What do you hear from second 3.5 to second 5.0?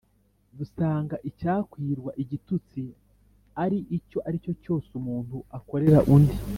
ari icyo ari cyo cyose